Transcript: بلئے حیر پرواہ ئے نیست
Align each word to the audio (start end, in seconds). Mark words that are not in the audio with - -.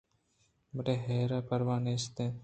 بلئے 0.75 0.93
حیر 1.05 1.31
پرواہ 1.47 1.79
ئے 1.81 1.83
نیست 1.85 2.15